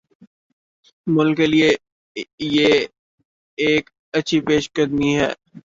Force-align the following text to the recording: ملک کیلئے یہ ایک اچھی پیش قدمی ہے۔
ملک 1.07 1.35
کیلئے 1.37 1.69
یہ 2.55 2.69
ایک 3.57 3.83
اچھی 4.17 4.37
پیش 4.47 4.63
قدمی 4.75 5.11
ہے۔ 5.19 5.29